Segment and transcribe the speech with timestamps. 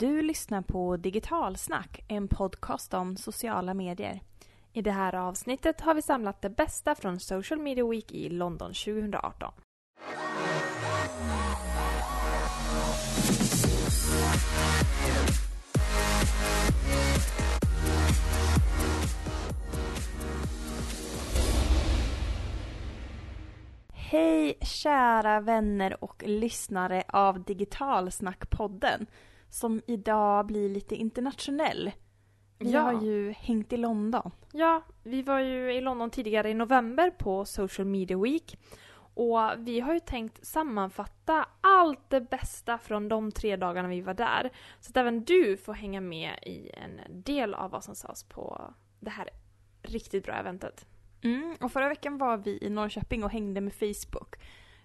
[0.00, 4.20] Du lyssnar på Digitalsnack, en podcast om sociala medier.
[4.72, 8.68] I det här avsnittet har vi samlat det bästa från Social Media Week i London
[8.68, 9.52] 2018.
[23.92, 29.06] Hej kära vänner och lyssnare av Digitalsnackpodden
[29.50, 31.90] som idag blir lite internationell.
[32.58, 32.80] Vi Ja.
[32.80, 34.30] har ju hängt i London.
[34.52, 38.58] Ja, vi var ju i London tidigare i november på Social Media Week.
[39.14, 44.14] Och vi har ju tänkt sammanfatta allt det bästa från de tre dagarna vi var
[44.14, 44.50] där.
[44.80, 48.74] Så att även du får hänga med i en del av vad som sades på
[49.00, 49.28] det här
[49.82, 50.86] riktigt bra eventet.
[51.22, 54.34] Mm, och förra veckan var vi i Norrköping och hängde med Facebook.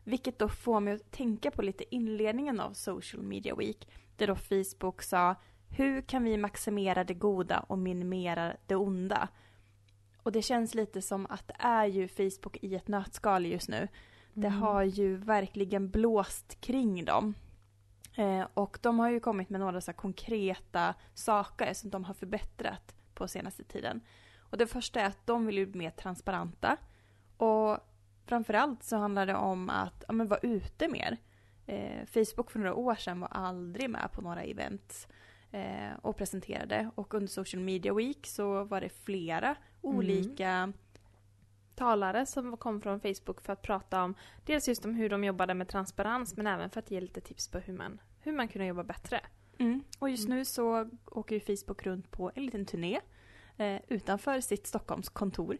[0.04, 3.88] Vilket då får mig att tänka på lite inledningen av Social Media Week.
[4.16, 5.35] Där då Facebook sa
[5.70, 9.27] Hur kan vi maximera det goda och minimera det onda?
[10.24, 13.87] Och det känns lite som att det är ju Facebook i ett nötskal just nu.
[14.34, 14.62] Det Mm.
[14.62, 17.34] har ju verkligen blåst kring dem.
[18.15, 22.96] Eh, och de har ju kommit med några så konkreta saker som de har förbättrat
[23.13, 24.02] på senaste tiden.
[24.37, 26.77] Och det första är att de vill ju bli mer transparenta.
[27.37, 27.77] Och
[28.26, 31.18] framförallt så handlar det om att ja, men vara ute mer.
[31.65, 35.07] Eh, Facebook för några år sedan var aldrig med på några event
[35.51, 36.89] eh, och presenterade.
[36.95, 40.73] Och under Social Media Week så var det flera olika
[41.75, 45.53] talare som kom från Facebook för att prata om dels just om hur de jobbade
[45.53, 48.67] med transparens men även för att ge lite tips på hur man, hur man kunde
[48.67, 49.21] jobba bättre.
[49.57, 49.84] Mm.
[49.99, 52.99] Och just nu så åker ju Facebook runt på en liten turné
[53.57, 55.57] eh, utanför sitt Stockholmskontor.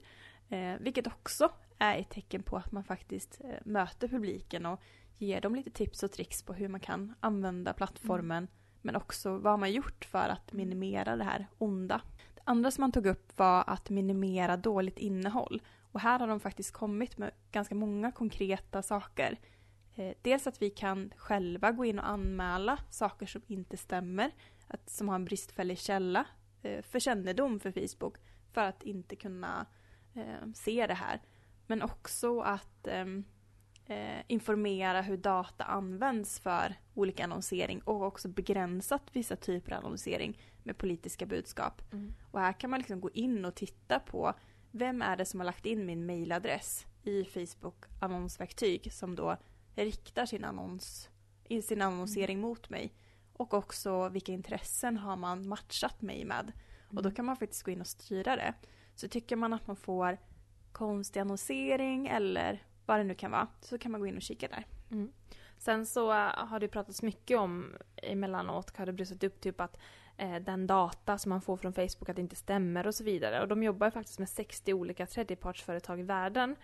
[0.49, 4.81] Eh, vilket också är ett tecken på att man faktiskt eh, möter publiken och
[5.17, 8.47] ger dem lite tips och tricks på hur man kan använda plattformen
[8.83, 12.02] men också vad man gjort för att minimera det här onda.
[12.36, 15.61] Det andra som man tog upp var att minimera dåligt innehåll.
[15.92, 19.39] Och här har de faktiskt kommit med ganska många konkreta saker.
[19.95, 24.32] Eh, dels att vi kan själva gå in och anmäla saker som inte stämmer,
[24.67, 26.26] att, som har en bristfällig källa
[26.61, 28.17] eh, för kännedom för Facebook
[28.52, 29.66] för att inte kunna
[30.14, 31.21] eh, se det här.
[31.67, 33.23] Men också att ehm,
[33.86, 40.39] eh, informera hur data används för olika annonsering och också begränsat vissa typer av annonsering
[40.64, 41.82] med politiska budskap.
[42.32, 44.33] Och här kan man liksom gå in och titta på
[44.72, 49.38] vem är det som har lagt in min mailadress i Facebook annonsverktyg som då
[49.76, 51.10] riktar sin, annons,
[51.64, 52.93] sin annonsering mot mig.
[53.33, 56.52] Och också vilka intressen har man matchat mig med.
[56.95, 58.54] Och då kan man faktiskt gå in och styra det.
[58.95, 60.17] Så tycker man att man får
[60.72, 64.48] konstig annonsering eller vad det nu kan vara så kan man gå in och kika
[64.48, 64.66] där.
[64.92, 65.11] Mm.
[65.58, 69.77] Sen så äh, har det pratats mycket om emellanåt har det brussat upp typ att
[70.17, 73.42] eh, den data som man får från Facebook att det inte stämmer och så vidare.
[73.42, 76.55] Och de jobbar faktiskt med 60 olika tredjepartsföretag i världen.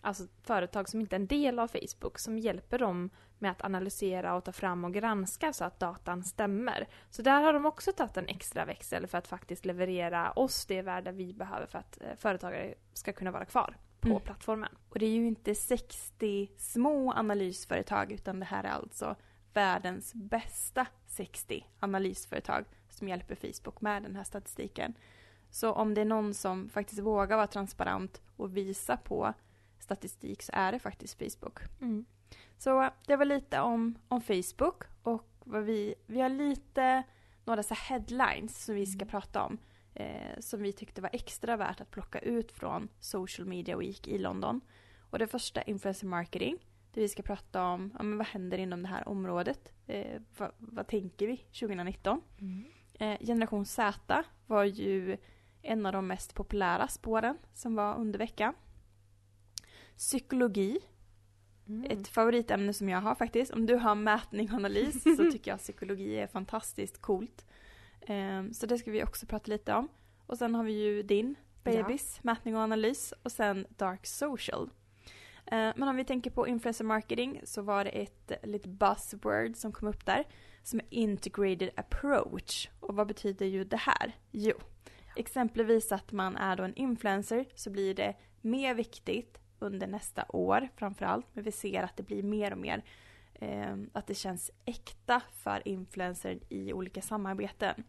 [0.00, 4.34] Alltså företag som inte är en del av Facebook som hjälper dem med att analysera
[4.34, 6.88] och ta fram och granska så att datan stämmer.
[7.10, 10.82] Så där har de också tagit en extra växel för att faktiskt leverera oss det
[10.82, 14.20] värde vi behöver för att eh, företagare ska kunna vara kvar på Mm.
[14.20, 14.76] plattformen.
[14.88, 19.16] Och det är ju inte 60 små analysföretag utan det här är alltså
[19.52, 24.94] världens bästa 60 analysföretag som hjälper Facebook med den här statistiken.
[25.50, 29.32] Så om det är någon som faktiskt vågar vara transparent och visa på
[29.78, 31.58] statistik så är det faktiskt Facebook.
[32.58, 37.02] Så det var lite om, om Facebook och vad vi, vi har lite
[37.44, 39.58] några så headlines som vi ska prata om.
[39.98, 44.18] Eh, som vi tyckte var extra värt att plocka ut från Social Media Week i
[44.18, 44.60] London.
[45.10, 46.58] Och det första är influencer marketing.
[46.92, 49.72] Där vi ska prata om ja, men vad händer inom det här området.
[49.86, 52.20] Eh, vad, vad tänker vi 2019?
[52.94, 55.16] Eh, Generation Z var ju
[55.62, 58.54] en av de mest populära spåren som var under veckan.
[59.96, 60.80] Psykologi
[61.68, 61.90] Mm.
[61.90, 63.52] ett favoritämne som jag har faktiskt.
[63.52, 67.44] Om du har mätning och analys så tycker jag psykologi är fantastiskt coolt.
[68.08, 69.88] Ehm, så det ska vi också prata lite om.
[70.26, 71.34] Och sen har vi ju din
[71.64, 73.14] babys, mätning och analys.
[73.22, 74.70] Och sen dark social.
[75.46, 79.72] Ehm, men om vi tänker på influencer marketing så var det ett litet buzzword som
[79.72, 80.24] kom upp där.
[80.62, 82.68] Som är integrated approach.
[82.80, 84.12] Och vad betyder ju det här?
[84.30, 84.54] Jo,
[85.16, 90.68] exempelvis att man är då en influencer så blir det mer viktigt under nästa år
[90.76, 91.26] framförallt.
[91.32, 92.84] Men vi ser att det blir mer och mer
[93.34, 97.84] eh, att det känns äkta för influencers i olika samarbeten.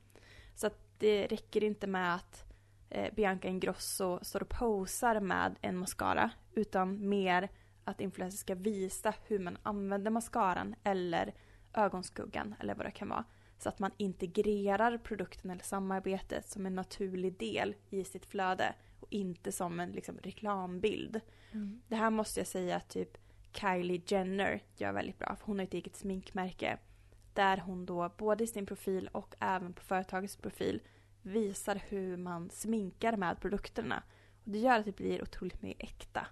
[0.59, 2.45] Så att det räcker inte med att
[2.89, 7.49] eh, Bianca Ingrosso står och posar med en mascara utan mer
[7.83, 11.33] att influencers ska visa hur man använder mascaran eller
[11.73, 13.23] ögonskuggan eller vad det kan vara.
[13.57, 19.07] Så att man integrerar produkten eller samarbetet som en naturlig del i sitt flöde och
[19.09, 21.21] inte som en liksom, reklambild.
[21.51, 21.81] Mm.
[21.87, 23.17] Det här måste jag säga att typ
[23.53, 25.35] Kylie Jenner gör väldigt bra.
[25.35, 26.77] För hon har ett eget sminkmärke.
[27.39, 30.81] Där hon då både i sin profil och även på företagets profil
[31.21, 34.03] visar hur man sminkar med produkterna.
[34.43, 36.27] Och det gör att det blir otroligt mer äkta.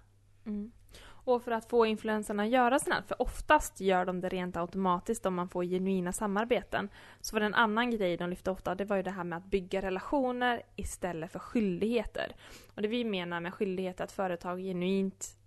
[0.46, 0.72] Mm.
[1.00, 5.26] Och för att få influenserna att göra sådant, för oftast gör de det rent automatiskt
[5.26, 6.88] om man får genuina samarbeten.
[7.20, 9.36] Så var det en annan grej de lyfte ofta, det var ju det här med
[9.36, 12.36] att bygga relationer istället för skyldigheter.
[12.74, 15.37] Och det vi menar med skyldighet är att företag genuint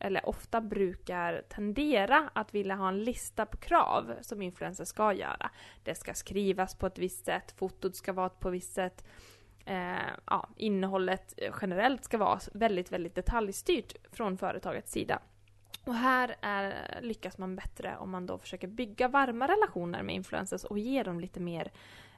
[0.00, 5.50] eller ofta brukar tendera att vilja ha en lista på krav som influencers ska göra.
[5.82, 9.04] Det ska skrivas på ett visst sätt, fotot ska vara på ett visst sätt.
[9.64, 15.18] Eh, ja, innehållet generellt ska vara väldigt, väldigt detaljstyrt från företagets sida.
[15.84, 20.64] Och här är, lyckas man bättre om man då försöker bygga varma relationer med influencers
[20.64, 21.72] och ge dem lite mer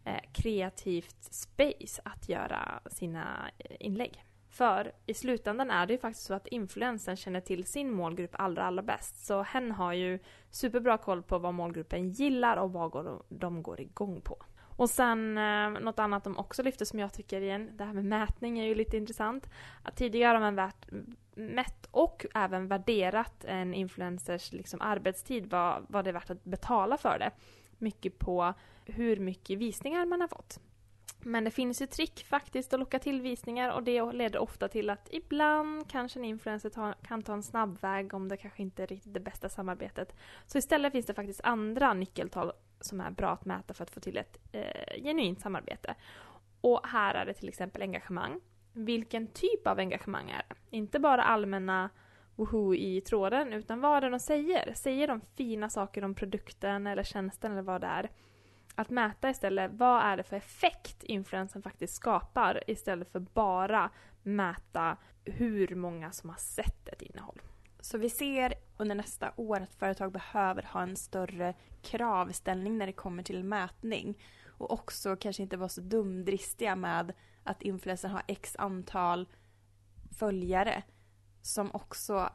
[0.04, 4.24] eh, kreativt space att göra sina eh, inlägg.
[4.50, 8.62] För i slutändan är det ju faktiskt så att influensen känner till sin målgrupp allra,
[8.62, 9.26] allra bäst.
[9.26, 10.18] Så hen har ju
[10.50, 14.36] superbra koll på vad målgruppen gillar och vad de går igång på.
[14.76, 18.04] Och sen eh, något annat de också lyfter som jag tycker igen, det här med
[18.04, 19.50] mätning är ju lite intressant.
[19.82, 20.86] Att tidigare har man värt,
[21.34, 26.96] mätt och även värderat en influencers liksom, arbetstid, vad, vad det är värt att betala
[26.96, 27.30] för det.
[27.78, 28.54] Mycket på
[28.84, 30.60] hur mycket visningar man har fått.
[31.22, 34.90] Men det finns ju trick faktiskt att locka till visningar och det leder ofta till
[34.90, 38.86] att ibland kanske en influencer ta, kan ta en snabbväg om det kanske inte är
[38.86, 40.16] riktigt det bästa samarbetet.
[40.46, 44.00] Så istället finns det faktiskt andra nyckeltal som är bra att mäta för att få
[44.00, 45.94] till ett eh, genuint samarbete.
[46.60, 48.40] Och här är det till exempel engagemang.
[48.72, 50.76] Vilken typ av engagemang är det?
[50.76, 51.90] Inte bara allmänna
[52.36, 54.74] woho i tråden, utan vad är det de säger?
[54.74, 58.10] Säger de fina saker om produkten eller tjänsten eller vad det är?
[58.80, 63.90] Att mäta istället, vad är det för effekt influensen faktiskt skapar istället för bara
[64.22, 67.40] mäta hur många som har sett ett innehåll.
[67.80, 72.92] Så vi ser under nästa år att företag behöver ha en större kravställning när det
[72.92, 74.18] kommer till mätning.
[74.46, 77.12] Och också kanske inte vara så dumdristiga med
[77.44, 79.28] att influencern har x antal
[80.18, 80.82] följare.
[81.42, 82.30] Som också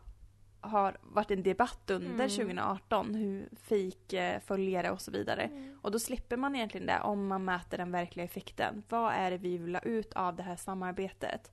[0.65, 2.29] har varit en debatt under mm.
[2.29, 5.41] 2018, hur fejkföljare och så vidare.
[5.41, 5.79] Mm.
[5.81, 8.83] Och då slipper man egentligen det om man mäter den verkliga effekten.
[8.89, 11.51] Vad är det vi vill ha ut av det här samarbetet?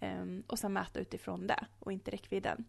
[0.00, 2.64] Um, och sen mäta utifrån det och inte räckvidden.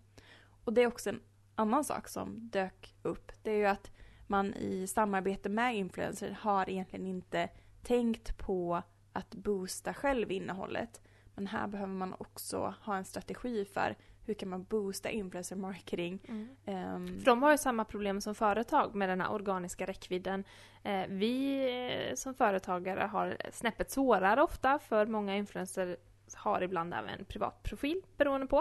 [0.63, 1.21] Och det är också en
[1.55, 3.31] annan sak som dök upp.
[3.41, 3.91] Det är ju att
[4.27, 7.49] man i samarbete med influencers har egentligen inte
[7.83, 11.01] tänkt på att boosta själv innehållet.
[11.35, 13.95] Men här behöver man också ha en strategi för
[14.25, 16.19] hur kan man boosta influencer marketing.
[16.27, 16.95] Mm.
[16.95, 20.43] Um, För de har ju samma problem som företag med den här organiska räckvidden.
[20.83, 21.65] Eh, vi
[22.09, 25.97] eh, som företagare har snäppet svårare ofta för många influencers
[26.33, 28.57] har ibland även privat profil beroende på.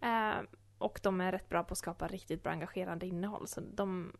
[0.00, 0.34] Eh,
[0.78, 3.46] och de är rätt bra på att skapa riktigt bra engagerande innehåll.
[3.46, 4.12] Så de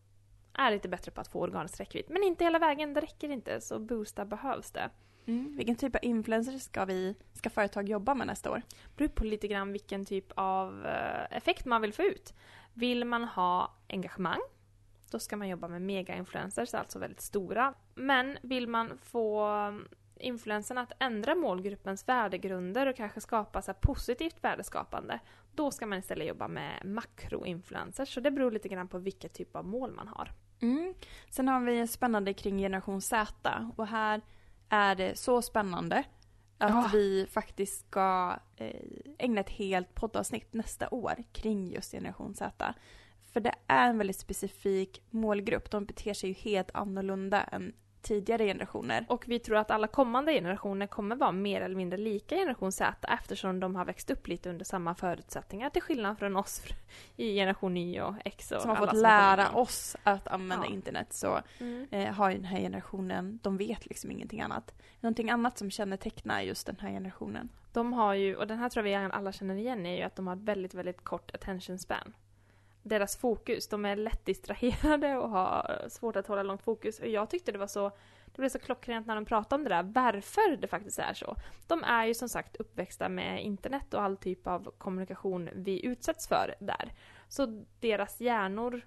[0.52, 2.04] är lite bättre på att få organisk räckvidd.
[2.08, 3.60] Men inte hela vägen, det räcker inte.
[3.60, 4.90] Så boosta behövs det.
[5.26, 5.56] Mm.
[5.56, 8.62] Vilken typ av influencers ska, vi, ska företag jobba med nästa år?
[8.69, 12.34] Det beror på lite grann vilken typ av eh, effekt man vill få ut.
[12.75, 14.40] Vill man ha engagemang,
[15.11, 17.75] då ska man jobba med mega-influencers, alltså väldigt stora.
[17.94, 19.49] Men vill man få
[20.20, 25.21] influenserna att ändra målgruppens värdegrunder och kanske skapa så positivt värdeskapande,
[25.54, 28.14] då ska man istället jobba med makroinfluencers.
[28.14, 30.33] Så det beror lite grann på vilket typ av mål man har.
[30.61, 30.95] Mm.
[31.30, 34.21] Sen har vi spännande kring generation Z och här
[34.68, 36.04] är det så spännande
[36.58, 36.90] att ja.
[36.92, 38.80] vi faktiskt ska eh,
[39.18, 42.75] ägna ett helt poddavsnitt nästa år kring just generation Z.
[43.32, 45.70] För det är en väldigt specifik målgrupp.
[45.70, 47.73] De beter sig ju helt annorlunda än
[48.06, 49.06] tidigare generationer.
[49.08, 53.08] Och vi tror att alla kommande generationer kommer vara mer eller mindre lika generation Z
[53.08, 56.62] eftersom de har växt upp lite under samma förutsättningar till skillnad från oss
[57.16, 60.72] i generation Y och X och Som har fått som lära oss att använda ja.
[60.72, 61.86] internet så mm.
[61.90, 64.75] eh, har ju den här generationen, de vet liksom ingenting annat.
[65.00, 67.48] Någonting annat som kännetecknar just den här generationen.
[67.72, 70.16] De har ju, och den här tror jag vi alla känner igen, är ju att
[70.16, 72.12] de har ett väldigt, väldigt kort attention span
[72.88, 73.69] deras fokus.
[73.69, 77.00] De är lätt distraherade och har svårt att hålla långt fokus.
[77.00, 77.93] Och jag tyckte det var så
[78.37, 81.37] det blev så klockrent när de pratade om det där, varför det faktiskt är så.
[81.66, 86.28] De är ju som sagt uppväxta med internet och all typ av kommunikation vi utsätts
[86.28, 86.93] för där.
[87.28, 88.87] Så deras hjärnor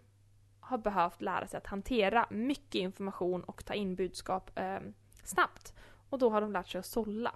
[0.60, 4.80] har behövt lära sig att hantera mycket information och ta in budskap eh,
[5.24, 5.74] snabbt.
[6.10, 7.36] Och då har de lärt sig att sålla.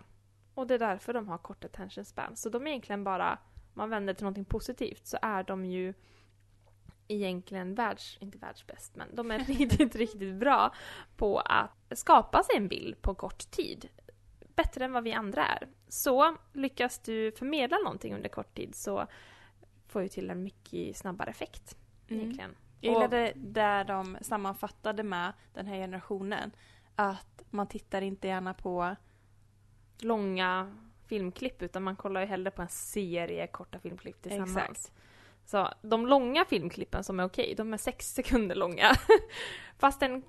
[0.54, 2.36] Och det är därför de har kort attention span.
[2.36, 3.40] Så de är egentligen bara, om
[3.74, 5.94] man vänder till någonting positivt, så är de ju
[7.08, 10.74] egentligen världs, inte världsbäst, men de är riktigt, riktigt bra
[11.18, 13.90] på att skapa sig en bild på kort tid.
[14.56, 15.68] Bättre än vad vi andra är.
[15.88, 19.08] Så lyckas du förmedla någonting under kort tid så
[19.88, 21.78] får du till en mycket snabbare effekt.
[22.08, 22.22] Mm.
[22.22, 22.56] Egentligen.
[22.82, 26.52] Jag gillade där de sammanfattade med den här generationen
[26.96, 28.96] att man tittar inte gärna på
[30.00, 34.58] långa filmklipp utan man kollar ju hellre på en serie korta filmklipp tillsammans.
[34.58, 34.92] Exakt.
[35.46, 38.92] Så de långa filmklippen som är okej, de är sex sekunder långa.
[39.78, 40.24] Fast den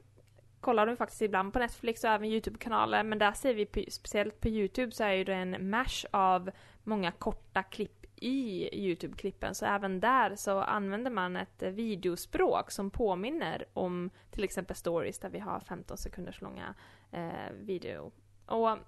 [0.61, 4.41] kollar de faktiskt ibland på Netflix och även Youtube-kanaler men där ser vi, på, speciellt
[4.41, 6.51] på Youtube så är ju det en mash av
[6.85, 13.65] många korta klipp i Youtube-klippen så även där så använder man ett videospråk som påminner
[13.73, 16.75] om till exempel stories där vi har 15 sekunders långa
[17.13, 18.13] eh, video.
[18.47, 18.79] Och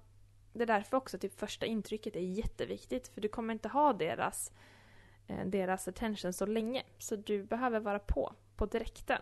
[0.53, 4.51] det är därför också typ första intrycket är jätteviktigt för du kommer inte ha deras,
[4.51, 4.55] eh,
[5.45, 6.83] deras attention så länge.
[6.97, 9.21] Så du behöver vara på, på direkten.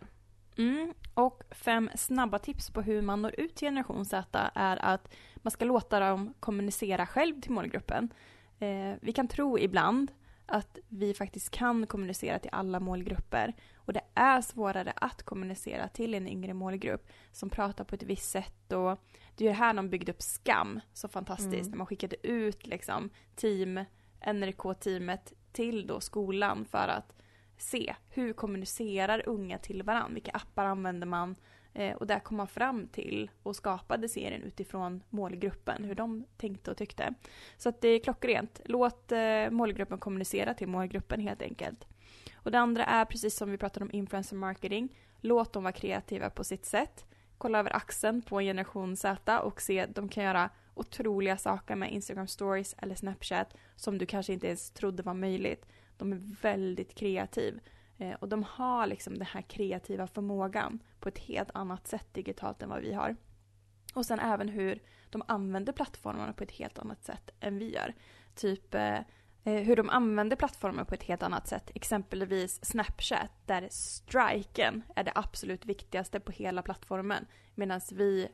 [0.57, 0.93] Mm.
[1.13, 5.51] Och fem snabba tips på hur man når ut till generation Z är att man
[5.51, 8.13] ska låta dem kommunicera själv till målgruppen.
[8.59, 10.11] Eh, vi kan tro ibland
[10.45, 16.13] att vi faktiskt kan kommunicera till alla målgrupper och det är svårare att kommunicera till
[16.13, 18.99] en yngre målgrupp som pratar på ett visst sätt och
[19.35, 21.69] det är ju här de byggde upp Skam så fantastiskt Mm.
[21.69, 23.85] när man skickade ut liksom team,
[24.21, 27.13] NRK-teamet till då skolan för att
[27.57, 31.35] se hur kommunicerar unga till varandra, vilka appar använder man
[31.73, 36.71] eh, och där kom man fram till och skapade serien utifrån målgruppen, hur de tänkte
[36.71, 37.13] och tyckte.
[37.57, 38.61] Så att det är klockrent.
[38.65, 41.87] Låt eh, målgruppen kommunicera till målgruppen helt enkelt.
[42.35, 44.97] Och det andra är precis som vi pratade om influencer marketing.
[45.21, 47.05] Låt dem vara kreativa på sitt sätt.
[47.37, 51.91] Kolla över axeln på generation Z och se att de kan göra otroliga saker med
[51.91, 55.65] Instagram stories eller Snapchat som du kanske inte ens trodde var möjligt.
[55.97, 57.59] De är väldigt kreativa.
[57.97, 62.61] Eh, och de har liksom den här kreativa förmågan på ett helt annat sätt digitalt
[62.61, 63.15] än vad vi har.
[63.93, 67.93] Och sen även hur de använder plattformarna på ett helt annat sätt än vi gör.
[68.35, 68.99] Typ eh,
[69.43, 71.71] eh hur de använder plattformen på ett helt annat sätt.
[71.75, 77.25] Exempelvis Snapchat där striken är det absolut viktigaste på hela plattformen.
[77.55, 78.27] Medan vi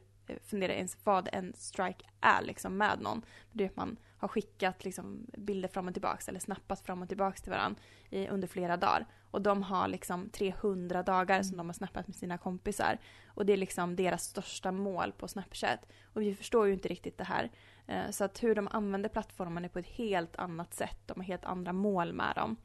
[0.44, 3.22] fundera ens vad en strike är liksom med någon.
[3.52, 7.08] Det är att man har skickat liksom bilder fram och tillbaks eller snappat fram och
[7.08, 9.06] tillbaks till varandra i, under flera dagar.
[9.32, 12.98] Och de har liksom 300 dagar som de har snappat med sina kompisar.
[13.28, 15.80] Och det är liksom deras största mål på Snapchat.
[16.14, 17.52] Och vi förstår ju inte riktigt det här.
[17.88, 20.98] Eh, så att hur de använder plattformen är på ett helt annat sätt.
[21.06, 22.58] De har helt andra mål med dem.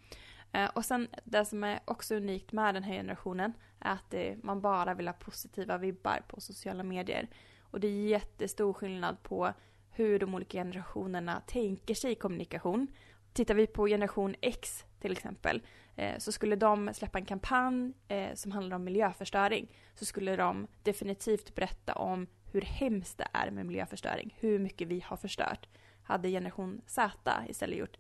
[0.52, 4.34] Eh, och sen det som är också unikt med den här generationen är att eh,
[4.42, 7.28] man bara vill ha positiva vibbar på sociala medier.
[7.70, 9.52] Och det är jättestor skillnad på
[9.90, 12.86] hur de olika generationerna tänker sig kommunikation.
[13.32, 15.62] Tittar vi på generation X till exempel
[15.96, 20.66] eh, så skulle de släppa en kampanj eh, som handlar om miljöförstöring så skulle de
[20.82, 25.68] definitivt berätta om hur hemskt det är med miljöförstöring, hur mycket vi har förstört.
[26.02, 27.96] Hade generation Z istället gjort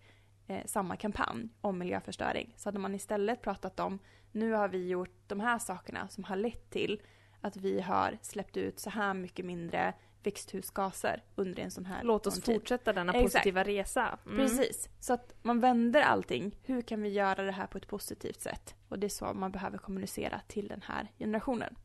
[0.46, 3.98] eh, samma kampanj om miljöförstöring så hade man istället pratat om
[4.32, 7.02] nu har vi gjort de här sakerna som har lett till
[7.46, 12.26] att vi har släppt ut så här mycket mindre växthusgaser under en sån här Låt
[12.26, 13.32] oss fortsätta denna Exakt.
[13.32, 14.18] positiva resa.
[14.26, 14.36] Mm.
[14.36, 14.88] Precis.
[15.00, 16.58] Så att man vänder allting.
[16.62, 18.74] Hur kan vi göra det här på ett positivt sätt?
[18.88, 21.76] Och det är så man behöver kommunicera till den här generationen.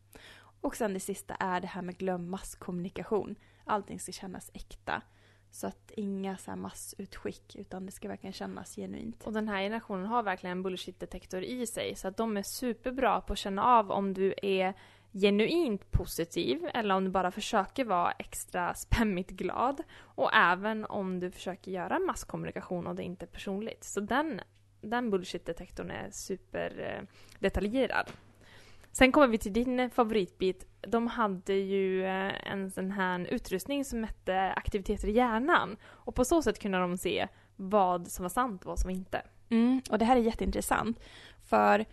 [0.62, 3.36] Och sen det sista är det här med glöm masskommunikation.
[3.66, 5.02] Allting ska kännas äkta.
[5.52, 9.24] Så att inga så här massutskick utan det ska verkligen kännas genuint.
[9.24, 13.22] Och den här generationen har verkligen en bullshit-detektor i sig så att de är superbra
[13.22, 14.74] på att känna av om du är
[15.14, 19.84] genuint positiv eller om du bara försöker vara extra spämmigt glad.
[20.00, 23.84] Och även om du försöker göra masskommunikation och det inte är personligt.
[23.84, 24.42] Så den,
[24.82, 28.12] den bullshit-detektorn är superdetaljerad.
[28.92, 30.68] Sen kommer vi till din favoritbit.
[30.82, 35.78] De hade ju eh, en sån här utrustning som mätte aktiviteter i hjärnan.
[35.84, 39.22] Och på så sätt kunde de se vad som var sant och vad som inte.
[39.50, 41.00] Mm, och det här är jätteintressant.
[41.44, 41.86] För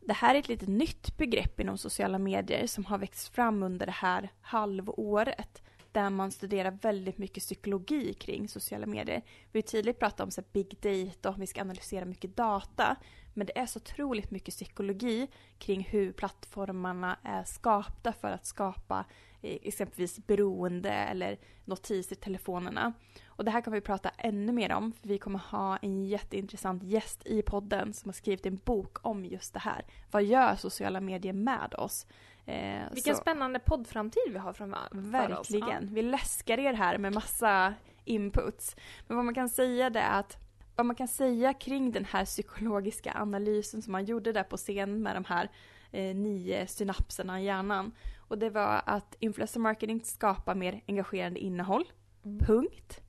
[0.00, 3.86] det här är ett lite nytt begrepp inom sociala medier som har växt fram under
[3.86, 5.62] det här halvåret.
[5.92, 9.22] Där man studerar väldigt mycket psykologi kring sociala medier.
[9.52, 12.96] Vi har tydligt pratat om så big data och vi ska analysera mycket data.
[13.34, 15.28] Men det är så otroligt mycket psykologi
[15.58, 19.04] kring hur plattformarna är skapta för att skapa
[19.42, 22.92] eh, exempelvis beroende eller notiser i telefonerna.
[23.40, 26.82] Och det här kan vi prata ännu mer om för vi kommer ha en jätteintressant
[26.82, 29.84] gäst i podden som har skrivit en bok om just det här.
[30.10, 32.06] Vad gör sociala medier med oss?
[32.46, 35.50] Eh, Vilken så- spännande poddframtid vi har framför oss.
[35.50, 35.94] Verkligen.
[35.94, 38.76] Vi läskar er här med massa inputs.
[39.06, 40.36] Men vad man kan säga det är att
[40.76, 45.02] vad man kan säga kring den här psykologiska analysen som man gjorde där på scen
[45.02, 45.50] med de här
[45.90, 47.92] eh, nio synapserna i hjärnan.
[48.18, 51.92] Och det var att influencer marketing skapar mer engagerande innehåll.
[52.24, 52.38] Mm.
[52.38, 53.00] Punkt.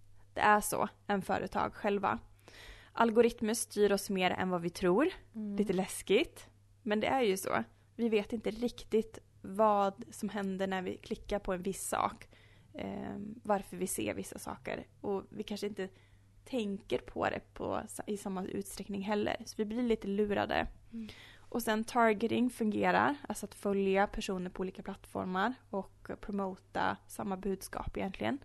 [0.42, 2.20] Det är så än företag själva.
[2.94, 5.10] Algoritmer styr oss mer än vad vi tror.
[5.36, 5.56] Mm.
[5.56, 6.50] Lite läskigt.
[6.82, 7.64] Men det är ju så.
[7.96, 12.28] Vi vet inte riktigt vad som händer när vi klickar på en viss sak.
[12.74, 14.88] Eh, varför vi ser vissa saker.
[15.02, 15.90] Och vi kanske inte
[16.46, 19.44] tänker på det på, i samma utsträckning heller.
[19.46, 20.68] Så vi blir lite lurade.
[20.94, 21.08] Mm.
[21.40, 27.98] Och sen targeting fungerar, alltså att följa personer på olika plattformar och promota samma budskap
[27.98, 28.40] egentligen.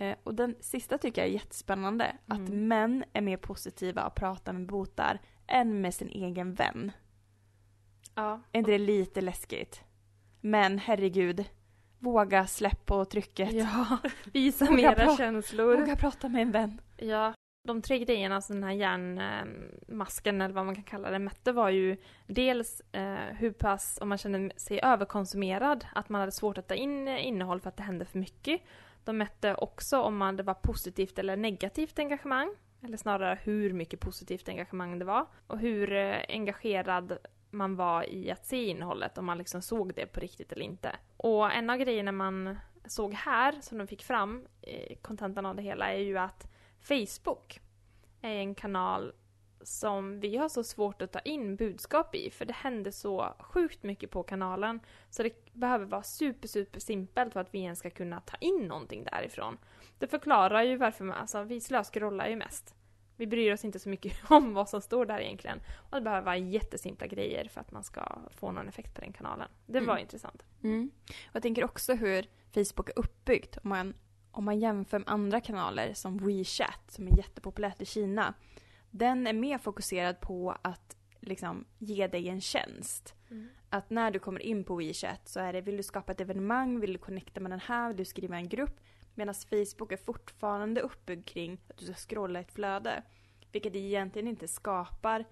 [0.00, 2.16] Eh, och den sista tycker jag är jättespännande.
[2.26, 2.68] Att Mm.
[2.68, 6.92] män är mer positiva att prata med botar än med sin egen vän.
[8.14, 8.40] Ja.
[8.52, 9.84] Är inte det lite läskigt?
[10.40, 11.44] Men herregud,
[11.98, 13.52] våga släpp på trycket.
[13.52, 13.98] Ja,
[14.32, 15.76] visa mera känslor.
[15.76, 16.80] Våga prata med en vän.
[16.96, 17.34] Ja,
[17.68, 21.70] de tre grejerna som den här järnmasken eller vad man kan kalla det mätte var
[21.70, 26.68] ju dels eh, hur pass, om man kände sig överkonsumerad, att man hade svårt att
[26.68, 28.60] ta in eh, innehåll för att det hände för mycket.
[29.04, 34.00] De mätte också om man, det var positivt eller negativt engagemang, eller snarare hur mycket
[34.00, 37.18] positivt engagemang det var, och hur eh, engagerad
[37.50, 40.96] man var i att se innehållet, om man liksom såg det på riktigt eller inte.
[41.16, 45.62] Och en av grejerna man såg här, som de fick fram, eh, kontentan av det
[45.62, 46.46] hela, är ju att
[46.80, 47.60] Facebook
[48.20, 49.12] är en kanal
[49.62, 53.82] som vi har så svårt att ta in budskap i för det händer så sjukt
[53.82, 57.90] mycket på kanalen så det behöver vara super super simpelt för att vi ens ska
[57.90, 59.58] kunna ta in någonting därifrån.
[59.98, 62.74] Det förklarar ju varför man, alltså vi slöscrollar ju mest.
[63.16, 65.60] Vi bryr oss inte så mycket om vad som står där egentligen.
[65.90, 69.12] Och det behöver vara jättesimpla grejer för att man ska få någon effekt på den
[69.12, 69.48] kanalen.
[69.66, 70.02] Det var Mm.
[70.02, 70.42] intressant.
[70.62, 70.90] Mm.
[71.32, 73.56] Jag tänker också hur Facebook är uppbyggt.
[73.62, 73.94] Om man,
[74.32, 78.34] om man jämför med andra kanaler som WeChat som är jättepopulärt i Kina.
[78.90, 83.14] Den är mer fokuserad på att liksom, ge dig en tjänst.
[83.68, 86.80] Att när du kommer in på WeChat så är det vill du skapa ett evenemang,
[86.80, 88.80] vill du connecta med den här, vill du skriva en grupp.
[89.14, 93.02] Medan Facebook är fortfarande uppbyggd kring att du ska scrolla ett flöde.
[93.52, 95.24] Vilket egentligen inte skapar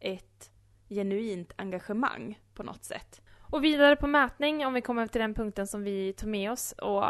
[0.00, 0.50] ett
[0.88, 3.22] genuint engagemang på något sätt.
[3.50, 6.72] Och vidare på mätning, om vi kommer till den punkten som vi tog med oss
[6.72, 7.04] och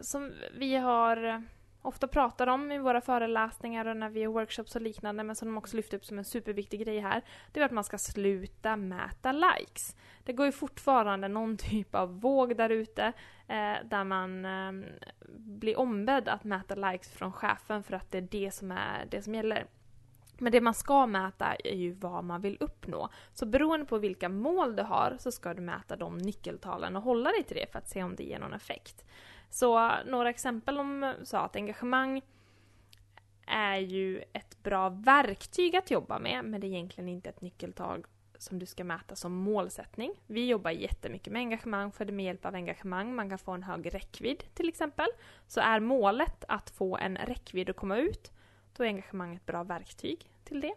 [0.00, 1.44] som vi har
[1.82, 5.48] ofta pratar om i våra föreläsningar och när vi har workshops och liknande, men som
[5.48, 8.76] de också lyfter upp som en superviktig grej här, det är att man ska sluta
[8.76, 9.96] mäta likes.
[10.24, 13.04] Det går ju fortfarande någon typ av våg där ute
[13.48, 14.90] eh, där man eh,
[15.36, 19.22] blir ombedd att mäta likes från chefen för att det är det som är det
[19.22, 19.66] som gäller.
[20.38, 23.08] Men det man ska mäta är ju vad man vill uppnå.
[23.32, 27.30] Så beroende på vilka mål du har så ska du mäta de nyckeltalen och hålla
[27.30, 29.04] dig till det för att se om det ger någon effekt.
[29.50, 32.22] Så några exempel om sa att engagemang
[33.46, 38.04] är ju ett bra verktyg att jobba med men det är egentligen inte ett nyckeltal
[38.38, 40.12] som du ska mäta som målsättning.
[40.26, 43.62] Vi jobbar jättemycket med engagemang för det med hjälp av engagemang man kan få en
[43.62, 45.06] hög räckvidd till exempel.
[45.46, 48.32] Så är målet att få en räckvidd och komma ut
[48.76, 50.74] då är engagemang ett bra verktyg till det.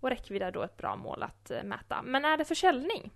[0.00, 2.02] Och räckvidd är då ett bra mål att eh, mäta.
[2.02, 3.12] Men är det försäljning?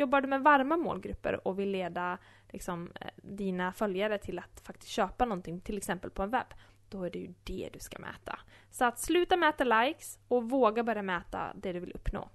[0.00, 2.18] Jobbar du med varma målgrupper och vill leda
[2.50, 6.54] liksom, eh, dina följare till att faktiskt köpa någonting, till exempel på en webb,
[6.88, 8.38] då är det ju det du ska mäta.
[8.70, 12.28] Så att sluta mäta likes och våga börja mäta det du vill uppnå.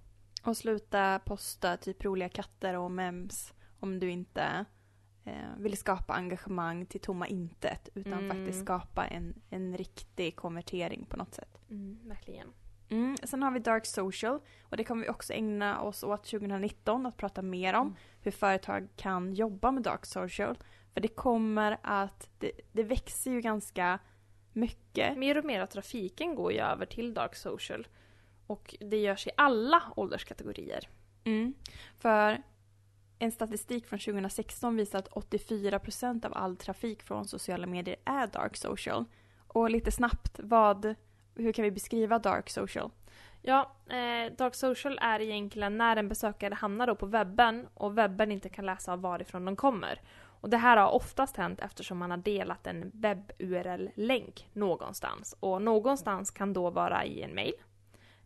[0.44, 4.66] Och sluta posta typ roliga katter och memes om du inte
[5.24, 8.30] eh, vill skapa engagemang till tomma intet utan Mm.
[8.30, 11.62] faktiskt skapa en, en riktig konvertering på något sätt.
[11.70, 12.48] Mm, verkligen.
[12.90, 13.18] Mm.
[13.24, 17.18] Sen har vi Dark Social och det kommer vi också ägna oss åt 2019 att
[17.18, 17.96] prata mer om Mm.
[18.22, 20.58] hur företag kan jobba med Dark Social.
[20.94, 24.00] För det kommer att, det, det växer ju ganska
[24.54, 25.18] mycket.
[25.18, 27.88] Mer och mer av trafiken går ju över till dark social.
[28.48, 30.90] Och det görs i alla ålderskategorier.
[31.24, 31.54] Mm.
[31.98, 32.44] För
[33.20, 38.58] en statistik från 2016 visar att 84% av all trafik från sociala medier är dark
[38.58, 39.06] social.
[39.48, 40.96] Och lite snabbt, vad,
[41.36, 42.92] hur kan vi beskriva dark social?
[43.42, 48.32] Ja, eh, Dark Social är egentligen när en besökare hamnar då på webben och webben
[48.32, 50.02] inte kan läsa varifrån de kommer.
[50.42, 55.36] Och det här har oftast hänt eftersom man har delat en webb-URL-länk någonstans.
[55.40, 57.54] Och någonstans kan då vara i en mail.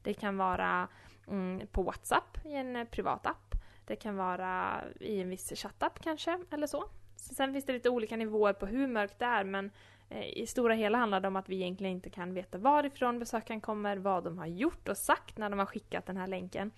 [0.04, 0.88] Det kan vara
[1.28, 3.56] mm, på WhatsApp i en eh, privat app.
[3.86, 6.84] Det kan vara i en viss chattapp kanske, eller så.
[7.16, 9.72] Så Sen finns det lite olika nivåer på hur mörkt det är, men
[10.10, 13.62] Eh, i stora hela handlar det om att vi egentligen inte kan veta varifrån besökaren
[13.62, 16.72] kommer, vad de har gjort och sagt när de har skickat den här länken.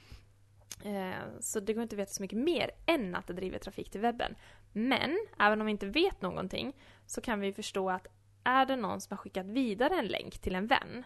[0.84, 3.92] Eh, så det går inte att veta så mycket mer än att det driver trafik
[3.92, 4.36] till webben.
[4.74, 6.74] Men även om vi inte vet någonting
[7.06, 8.08] så kan vi förstå att
[8.44, 11.04] är det någon som har skickat vidare en länk till en vän,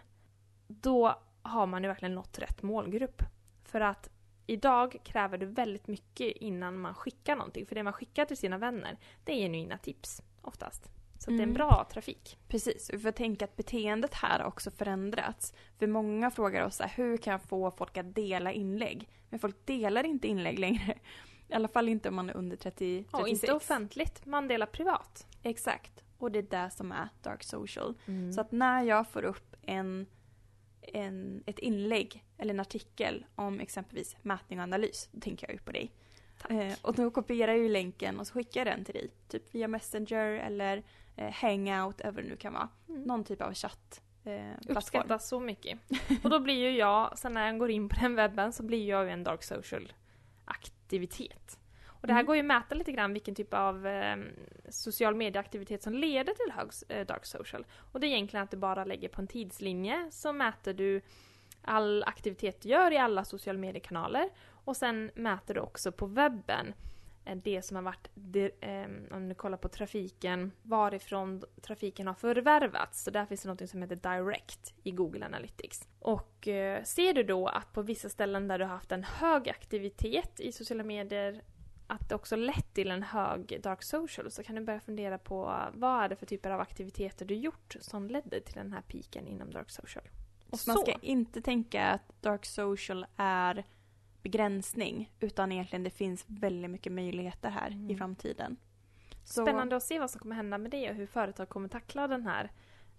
[0.66, 3.22] då har man ju verkligen nått rätt målgrupp.
[3.64, 4.10] För att
[4.46, 7.66] idag kräver det väldigt mycket innan man skickar någonting.
[7.66, 10.95] För det man skickar till sina vänner, det är genuina tips oftast.
[11.18, 11.36] Så mm.
[11.36, 11.68] det är en mm.
[11.68, 12.38] bra trafik.
[12.48, 15.54] Precis, vi får tänka att beteendet här har också förändrats.
[15.78, 19.08] För många frågar oss här, hur kan jag få folk att dela inlägg?
[19.30, 20.98] Men folk delar inte inlägg längre.
[21.48, 23.22] I alla fall inte om man är under 30, 36.
[23.22, 25.26] Och inte offentligt, man delar privat.
[25.42, 26.04] Exakt.
[26.18, 27.94] Och det är det som är dark social.
[28.06, 28.32] Mm.
[28.32, 30.06] Så att när jag får upp en,
[30.82, 35.60] en, ett inlägg eller en artikel om exempelvis mätning och analys, då tänker jag ju
[35.60, 35.92] på dig.
[36.48, 39.10] Eh, och då kopierar jag ju länken och så skickar jag den till dig.
[39.28, 40.82] Typ via Messenger eller
[41.16, 42.68] Hangout, eller vad det nu kan vara.
[42.88, 43.02] Mm.
[43.02, 44.02] Någon typ av chatt.
[44.24, 45.78] Eh, Uppskattas så mycket.
[46.22, 48.88] Och då blir ju jag, sen när jag går in på den webben så blir
[48.88, 49.92] jag ju en dark social
[50.44, 51.58] aktivitet.
[51.86, 52.26] Och det här mm.
[52.26, 54.16] går ju att mäta lite grann vilken typ av eh,
[54.68, 57.66] social medieaktivitet som leder till hög eh, dark social.
[57.92, 61.00] Och det är egentligen att du bara lägger på en tidslinje så mäter du
[61.62, 66.66] all aktivitet du gör i alla social mediekanaler och sen mäter du också på webben
[66.66, 66.74] eh,
[67.34, 68.08] det som har varit,
[68.60, 73.04] eh, om du kollar på trafiken, varifrån trafiken har förvärvats.
[73.04, 75.88] Så där finns det något som heter Direct i Google Analytics.
[75.98, 79.48] Och eh, ser du då att på vissa ställen där du har haft en hög
[79.48, 81.42] aktivitet i sociala medier
[81.86, 85.62] att det också lett till en hög dark social så kan du börja fundera på
[85.74, 89.26] vad är det för typer av aktiviteter du gjort som ledde till den här piken
[89.26, 90.04] inom dark social.
[90.50, 90.70] Och så.
[90.70, 93.64] man ska inte tänka att dark social är
[94.26, 97.90] begränsning utan egentligen det finns väldigt mycket möjligheter här mm.
[97.90, 98.56] i framtiden.
[99.24, 99.42] Så...
[99.42, 102.26] Spännande att se vad som kommer hända med det och hur företag kommer tackla den
[102.26, 102.50] här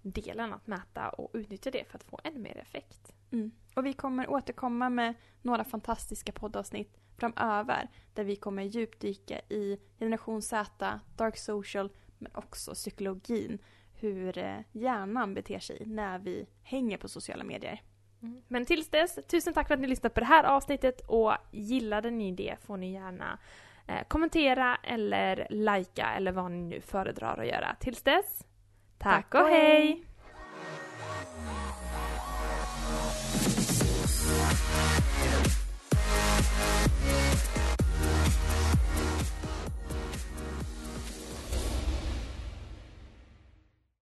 [0.01, 3.13] delen att mäta och utnyttja det för att få ännu mer effekt.
[3.31, 3.51] Mm.
[3.75, 10.41] Och vi kommer återkomma med några fantastiska poddavsnitt framöver där vi kommer djupdyka i generation
[10.41, 13.59] Z, dark social men också psykologin.
[13.93, 17.81] Hur eh, hjärnan beter sig när vi hänger på sociala medier.
[18.21, 18.41] Mm.
[18.47, 22.11] Men tills dess, tusen tack för att ni lyssnade på det här avsnittet och gillade
[22.11, 23.39] ni det får ni gärna
[23.87, 27.75] eh, kommentera eller likea eller vad ni nu föredrar att göra.
[27.79, 28.43] Tills dess,
[28.97, 30.06] tack, tack och hej!